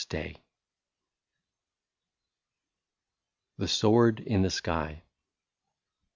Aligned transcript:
io6 0.09 0.37
THE 3.59 3.67
SWORD 3.67 4.19
IN 4.21 4.41
THE 4.41 4.49
SKY. 4.49 5.03